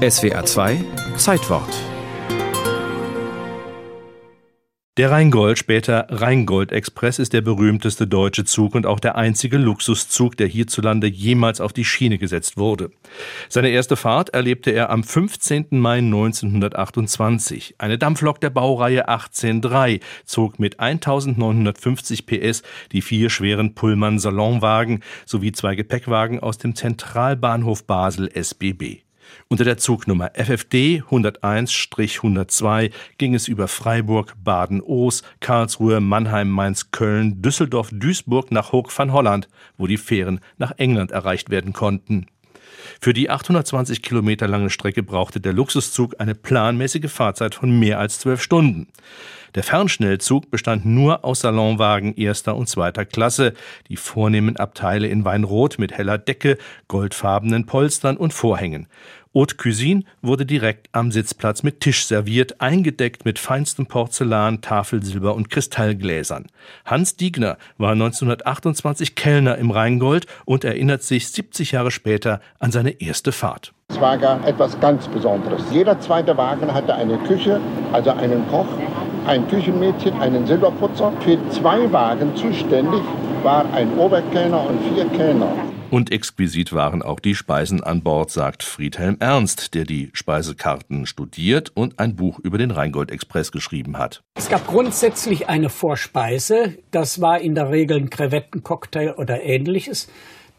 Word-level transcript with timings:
SWR 0.00 0.46
2 0.46 0.82
Zeitwort 1.18 1.68
Der 4.96 5.10
Rheingold, 5.10 5.58
später 5.58 6.06
Rheingold 6.08 6.72
Express, 6.72 7.18
ist 7.18 7.34
der 7.34 7.42
berühmteste 7.42 8.06
deutsche 8.06 8.46
Zug 8.46 8.74
und 8.74 8.86
auch 8.86 8.98
der 8.98 9.16
einzige 9.16 9.58
Luxuszug, 9.58 10.38
der 10.38 10.46
hierzulande 10.46 11.06
jemals 11.06 11.60
auf 11.60 11.74
die 11.74 11.84
Schiene 11.84 12.16
gesetzt 12.16 12.56
wurde. 12.56 12.92
Seine 13.50 13.68
erste 13.68 13.94
Fahrt 13.96 14.30
erlebte 14.30 14.70
er 14.70 14.88
am 14.88 15.04
15. 15.04 15.66
Mai 15.72 15.98
1928. 15.98 17.74
Eine 17.76 17.98
Dampflok 17.98 18.40
der 18.40 18.48
Baureihe 18.48 19.06
1803 19.06 20.00
zog 20.24 20.58
mit 20.58 20.80
1950 20.80 22.24
PS 22.24 22.62
die 22.92 23.02
vier 23.02 23.28
schweren 23.28 23.74
Pullman 23.74 24.18
Salonwagen 24.18 25.02
sowie 25.26 25.52
zwei 25.52 25.74
Gepäckwagen 25.74 26.40
aus 26.40 26.56
dem 26.56 26.74
Zentralbahnhof 26.74 27.84
Basel 27.86 28.30
SBB. 28.32 29.02
Unter 29.48 29.64
der 29.64 29.78
Zugnummer 29.78 30.30
FFD 30.34 31.02
101-102 31.10 32.92
ging 33.18 33.34
es 33.34 33.48
über 33.48 33.68
Freiburg, 33.68 34.34
Baden-Oos, 34.42 35.22
Karlsruhe, 35.40 36.00
Mannheim, 36.00 36.50
Mainz, 36.50 36.90
Köln, 36.90 37.42
Düsseldorf, 37.42 37.90
Duisburg 37.92 38.50
nach 38.50 38.72
Hoog 38.72 38.96
van 38.96 39.12
Holland, 39.12 39.48
wo 39.76 39.86
die 39.86 39.96
Fähren 39.96 40.40
nach 40.58 40.72
England 40.78 41.10
erreicht 41.10 41.50
werden 41.50 41.72
konnten. 41.72 42.26
Für 43.00 43.12
die 43.12 43.30
820 43.30 44.02
Kilometer 44.02 44.48
lange 44.48 44.70
Strecke 44.70 45.02
brauchte 45.02 45.40
der 45.40 45.52
Luxuszug 45.52 46.16
eine 46.18 46.34
planmäßige 46.34 47.10
Fahrzeit 47.10 47.54
von 47.54 47.78
mehr 47.78 47.98
als 47.98 48.18
zwölf 48.18 48.42
Stunden. 48.42 48.88
Der 49.54 49.62
Fernschnellzug 49.62 50.50
bestand 50.50 50.86
nur 50.86 51.24
aus 51.24 51.40
Salonwagen 51.40 52.14
erster 52.14 52.56
und 52.56 52.68
zweiter 52.68 53.04
Klasse, 53.04 53.54
die 53.88 53.96
vornehmen 53.96 54.56
Abteile 54.56 55.08
in 55.08 55.24
Weinrot 55.24 55.78
mit 55.78 55.92
heller 55.92 56.18
Decke, 56.18 56.56
goldfarbenen 56.88 57.66
Polstern 57.66 58.16
und 58.16 58.32
Vorhängen. 58.32 58.86
Haute 59.32 59.54
Cuisine 59.54 60.02
wurde 60.22 60.44
direkt 60.44 60.88
am 60.90 61.12
Sitzplatz 61.12 61.62
mit 61.62 61.78
Tisch 61.78 62.04
serviert, 62.04 62.60
eingedeckt 62.60 63.24
mit 63.24 63.38
feinstem 63.38 63.86
Porzellan, 63.86 64.60
Tafelsilber 64.60 65.36
und 65.36 65.50
Kristallgläsern. 65.50 66.46
Hans 66.84 67.14
Diegner 67.14 67.56
war 67.78 67.92
1928 67.92 69.14
Kellner 69.14 69.56
im 69.56 69.70
Rheingold 69.70 70.26
und 70.46 70.64
erinnert 70.64 71.04
sich 71.04 71.28
70 71.28 71.70
Jahre 71.70 71.92
später 71.92 72.40
an 72.58 72.72
seine 72.72 73.00
erste 73.00 73.30
Fahrt. 73.30 73.72
Es 73.90 74.00
war 74.00 74.18
gar 74.18 74.44
etwas 74.46 74.78
ganz 74.80 75.06
Besonderes. 75.06 75.62
Jeder 75.70 76.00
zweite 76.00 76.36
Wagen 76.36 76.74
hatte 76.74 76.94
eine 76.94 77.18
Küche, 77.18 77.60
also 77.92 78.10
einen 78.10 78.48
Koch, 78.48 78.66
ein 79.30 79.46
Küchenmädchen, 79.46 80.20
einen 80.20 80.44
Silberputzer. 80.44 81.12
Für 81.20 81.38
zwei 81.50 81.90
Wagen 81.92 82.34
zuständig 82.34 83.00
war 83.44 83.64
ein 83.72 83.96
Oberkellner 83.96 84.68
und 84.68 84.80
vier 84.92 85.04
Kellner. 85.10 85.52
Und 85.88 86.10
exquisit 86.10 86.72
waren 86.72 87.00
auch 87.00 87.20
die 87.20 87.36
Speisen 87.36 87.82
an 87.82 88.02
Bord, 88.02 88.32
sagt 88.32 88.64
Friedhelm 88.64 89.16
Ernst, 89.20 89.74
der 89.74 89.84
die 89.84 90.10
Speisekarten 90.14 91.06
studiert 91.06 91.70
und 91.74 92.00
ein 92.00 92.16
Buch 92.16 92.40
über 92.40 92.58
den 92.58 92.72
Rheingold-Express 92.72 93.52
geschrieben 93.52 93.98
hat. 93.98 94.22
Es 94.34 94.48
gab 94.48 94.66
grundsätzlich 94.66 95.48
eine 95.48 95.68
Vorspeise. 95.68 96.78
Das 96.90 97.20
war 97.20 97.40
in 97.40 97.54
der 97.54 97.70
Regel 97.70 97.98
ein 97.98 98.10
Krevettencocktail 98.10 99.12
oder 99.12 99.42
ähnliches. 99.42 100.08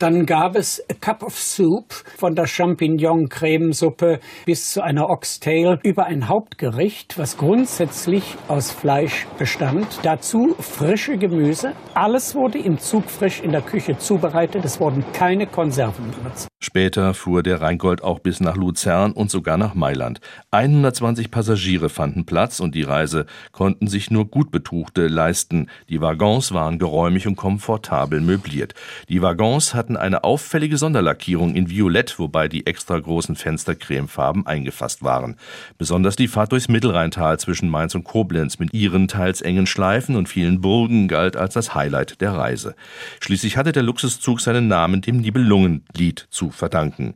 Dann 0.02 0.26
gab 0.26 0.56
es 0.56 0.84
A 0.90 0.96
Cup 0.96 1.22
of 1.22 1.38
Soup 1.38 1.94
von 2.18 2.34
der 2.34 2.48
Champignon-Cremesuppe 2.48 4.20
bis 4.48 4.72
zu 4.72 4.82
einer 4.82 5.08
Oxtail 5.12 5.78
über 5.84 6.06
ein 6.06 6.28
Hauptgericht, 6.28 7.20
was 7.20 7.38
grundsätzlich 7.38 8.36
aus 8.48 8.72
Fleisch 8.72 9.28
bestand. 9.38 10.00
Dazu 10.02 10.56
frische 10.60 11.18
Gemüse. 11.18 11.74
Alles 11.94 12.34
wurde 12.34 12.58
im 12.58 12.80
Zug 12.80 13.12
frisch 13.12 13.42
in 13.42 13.52
der 13.52 13.62
Küche 13.62 13.96
zubereitet. 13.96 14.66
Es 14.66 14.80
wurden 14.80 15.06
keine 15.14 15.46
Konserven 15.46 16.10
benutzt. 16.10 16.51
Später 16.64 17.16
fuhr 17.16 17.42
der 17.42 17.60
Rheingold 17.60 18.04
auch 18.04 18.20
bis 18.20 18.40
nach 18.40 18.56
Luzern 18.56 19.14
und 19.14 19.32
sogar 19.32 19.58
nach 19.58 19.74
Mailand. 19.74 20.22
120 20.52 21.32
Passagiere 21.32 21.90
fanden 21.90 22.24
Platz 22.24 22.60
und 22.60 22.76
die 22.76 22.84
Reise 22.84 23.26
konnten 23.52 23.88
sich 23.88 24.12
nur 24.12 24.26
gut 24.28 24.52
Betuchte 24.52 25.08
leisten. 25.08 25.70
Die 25.90 26.02
Waggons 26.02 26.54
waren 26.54 26.78
geräumig 26.78 27.26
und 27.26 27.36
komfortabel 27.36 28.22
möbliert. 28.22 28.76
Die 29.10 29.24
Waggons 29.24 29.74
hatten 29.74 29.98
eine 29.98 30.24
auffällige 30.24 30.78
Sonderlackierung 30.78 31.56
in 31.56 31.68
Violett, 31.68 32.20
wobei 32.20 32.48
die 32.48 32.68
extra 32.68 33.00
großen 33.00 33.36
Fenster 33.36 33.74
cremefarben 33.74 34.46
eingefasst 34.46 35.02
waren. 35.02 35.38
Besonders 35.80 36.16
die 36.16 36.28
Fahrt 36.28 36.52
durchs 36.52 36.70
Mittelrheintal 36.70 37.40
zwischen 37.40 37.70
Mainz 37.70 37.96
und 37.96 38.04
Koblenz 38.04 38.60
mit 38.60 38.72
ihren 38.72 39.08
teils 39.08 39.42
engen 39.42 39.66
Schleifen 39.66 40.16
und 40.16 40.30
vielen 40.30 40.62
Burgen 40.62 41.08
galt 41.08 41.36
als 41.36 41.56
das 41.56 41.74
Highlight 41.74 42.22
der 42.22 42.34
Reise. 42.34 42.76
Schließlich 43.20 43.58
hatte 43.58 43.72
der 43.72 43.82
Luxuszug 43.82 44.42
seinen 44.42 44.68
Namen 44.68 45.02
dem 45.02 45.18
Nibelungenlied 45.18 46.28
zu 46.30 46.51
verdanken. 46.52 47.16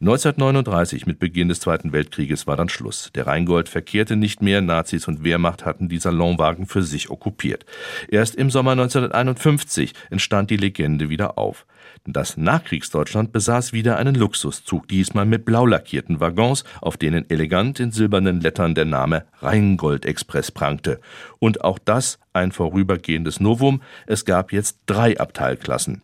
1939, 0.00 1.06
mit 1.06 1.18
Beginn 1.18 1.48
des 1.48 1.58
Zweiten 1.58 1.92
Weltkrieges, 1.92 2.46
war 2.46 2.56
dann 2.56 2.68
Schluss. 2.68 3.10
Der 3.16 3.26
Rheingold 3.26 3.68
verkehrte 3.68 4.14
nicht 4.14 4.40
mehr, 4.40 4.60
Nazis 4.60 5.08
und 5.08 5.24
Wehrmacht 5.24 5.64
hatten 5.64 5.88
die 5.88 5.98
Salonwagen 5.98 6.66
für 6.66 6.84
sich 6.84 7.10
okkupiert. 7.10 7.66
Erst 8.08 8.36
im 8.36 8.48
Sommer 8.48 8.72
1951 8.72 9.94
entstand 10.10 10.50
die 10.50 10.56
Legende 10.56 11.08
wieder 11.08 11.36
auf. 11.36 11.66
Das 12.06 12.36
Nachkriegsdeutschland 12.36 13.32
besaß 13.32 13.72
wieder 13.72 13.96
einen 13.96 14.14
Luxuszug, 14.14 14.86
diesmal 14.86 15.26
mit 15.26 15.44
blau 15.44 15.66
lackierten 15.66 16.20
Waggons, 16.20 16.62
auf 16.80 16.96
denen 16.96 17.28
elegant 17.28 17.80
in 17.80 17.90
silbernen 17.90 18.40
Lettern 18.40 18.76
der 18.76 18.84
Name 18.84 19.24
Rheingold-Express 19.40 20.52
prangte. 20.52 21.00
Und 21.40 21.64
auch 21.64 21.80
das 21.80 22.20
ein 22.32 22.52
vorübergehendes 22.52 23.40
Novum, 23.40 23.82
es 24.06 24.24
gab 24.24 24.52
jetzt 24.52 24.78
drei 24.86 25.18
Abteilklassen. 25.18 26.02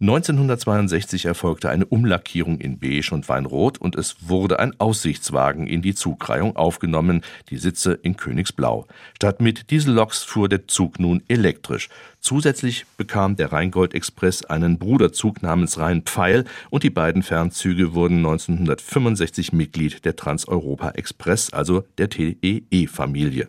1962 0.00 1.24
erfolgte 1.26 1.70
eine 1.70 1.86
Umlackierung 1.86 2.58
in 2.58 2.78
Beige 2.78 3.10
und 3.12 3.28
Weinrot 3.28 3.78
und 3.78 3.96
es 3.96 4.16
wurde 4.20 4.58
ein 4.58 4.78
Aussichtswagen 4.80 5.66
in 5.66 5.82
die 5.82 5.94
Zugreihung 5.94 6.56
aufgenommen, 6.56 7.22
die 7.50 7.58
Sitze 7.58 7.92
in 7.92 8.16
Königsblau. 8.16 8.86
Statt 9.14 9.40
mit 9.40 9.70
Dieselloks 9.70 10.22
fuhr 10.22 10.48
der 10.48 10.66
Zug 10.66 10.98
nun 10.98 11.22
elektrisch. 11.28 11.88
Zusätzlich 12.20 12.86
bekam 12.96 13.36
der 13.36 13.52
Rheingold 13.52 13.94
Express 13.94 14.44
einen 14.44 14.78
Bruderzug 14.78 15.42
namens 15.42 15.78
Rhein-Pfeil 15.78 16.44
und 16.70 16.82
die 16.82 16.90
beiden 16.90 17.22
Fernzüge 17.22 17.94
wurden 17.94 18.18
1965 18.18 19.52
Mitglied 19.52 20.04
der 20.04 20.16
Transeuropa 20.16 20.90
Express, 20.90 21.52
also 21.52 21.84
der 21.98 22.08
TEE-Familie. 22.10 23.48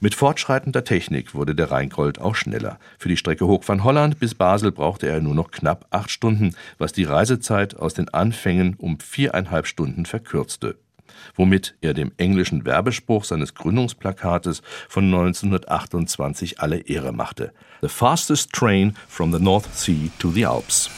Mit 0.00 0.14
fortschreitender 0.14 0.84
Technik 0.84 1.34
wurde 1.34 1.54
der 1.54 1.70
Rheingold 1.70 2.20
auch 2.20 2.34
schneller. 2.34 2.78
Für 2.98 3.08
die 3.08 3.16
Strecke 3.16 3.46
Hoch 3.46 3.62
van 3.66 3.84
Holland 3.84 4.18
bis 4.18 4.34
Basel 4.34 4.72
brauchte 4.72 5.08
er 5.08 5.20
nur 5.20 5.34
noch 5.34 5.50
knapp 5.50 5.86
acht 5.90 6.10
Stunden, 6.10 6.54
was 6.78 6.92
die 6.92 7.04
Reisezeit 7.04 7.76
aus 7.76 7.94
den 7.94 8.08
Anfängen 8.08 8.74
um 8.78 8.98
viereinhalb 9.00 9.66
Stunden 9.66 10.06
verkürzte 10.06 10.76
womit 11.34 11.74
er 11.80 11.94
dem 11.94 12.12
englischen 12.16 12.64
Werbespruch 12.64 13.24
seines 13.24 13.54
Gründungsplakates 13.54 14.62
von 14.88 15.04
1928 15.04 16.60
alle 16.60 16.78
Ehre 16.78 17.12
machte. 17.12 17.52
The 17.80 17.88
fastest 17.88 18.52
train 18.52 18.94
from 19.08 19.32
the 19.32 19.42
North 19.42 19.74
Sea 19.74 20.10
to 20.18 20.30
the 20.30 20.46
Alps. 20.46 20.90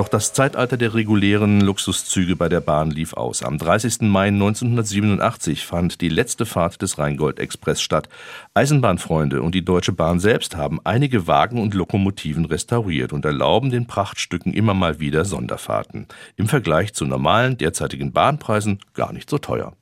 Doch 0.00 0.08
das 0.08 0.32
Zeitalter 0.32 0.78
der 0.78 0.94
regulären 0.94 1.60
Luxuszüge 1.60 2.34
bei 2.34 2.48
der 2.48 2.62
Bahn 2.62 2.90
lief 2.90 3.12
aus. 3.12 3.42
Am 3.42 3.58
30. 3.58 4.00
Mai 4.08 4.28
1987 4.28 5.66
fand 5.66 6.00
die 6.00 6.08
letzte 6.08 6.46
Fahrt 6.46 6.80
des 6.80 6.98
Rheingold-Express 6.98 7.82
statt. 7.82 8.08
Eisenbahnfreunde 8.54 9.42
und 9.42 9.54
die 9.54 9.62
Deutsche 9.62 9.92
Bahn 9.92 10.18
selbst 10.18 10.56
haben 10.56 10.80
einige 10.84 11.26
Wagen 11.26 11.60
und 11.60 11.74
Lokomotiven 11.74 12.46
restauriert 12.46 13.12
und 13.12 13.26
erlauben 13.26 13.68
den 13.68 13.86
Prachtstücken 13.86 14.54
immer 14.54 14.72
mal 14.72 15.00
wieder 15.00 15.26
Sonderfahrten. 15.26 16.06
Im 16.36 16.48
Vergleich 16.48 16.94
zu 16.94 17.04
normalen 17.04 17.58
derzeitigen 17.58 18.10
Bahnpreisen 18.10 18.78
gar 18.94 19.12
nicht 19.12 19.28
so 19.28 19.36
teuer. 19.36 19.74